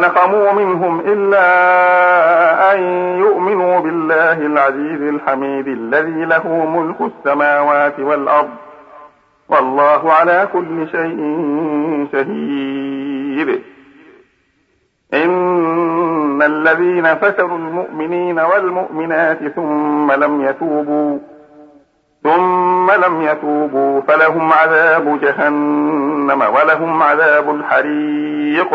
نقموا 0.00 0.52
منهم 0.52 1.00
إلا 1.00 1.46
أن 2.74 2.80
يؤمنوا 3.18 3.80
بالله 3.80 4.32
العزيز 4.32 5.02
الحميد 5.02 5.68
الذي 5.68 6.24
له 6.24 6.66
ملك 6.66 7.00
السماوات 7.00 8.00
والأرض. 8.00 8.50
والله 9.48 10.12
على 10.12 10.48
كل 10.52 10.88
شيء 10.88 11.18
شهيد. 12.12 13.62
إن 15.14 16.42
الذين 16.42 17.14
فتروا 17.14 17.58
المؤمنين 17.58 18.40
والمؤمنات 18.40 19.38
ثم 19.56 20.12
لم 20.12 20.44
يتوبوا 20.44 21.18
ثم 22.22 22.90
لم 22.90 23.22
يتوبوا 23.22 24.00
فلهم 24.00 24.52
عذاب 24.52 25.20
جهنم 25.20 26.42
ولهم 26.54 27.02
عذاب 27.02 27.54
الحريق. 27.54 28.74